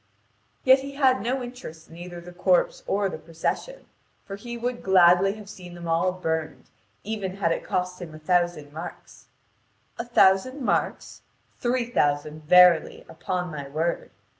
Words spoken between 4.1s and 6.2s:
for he would gladly have seen them all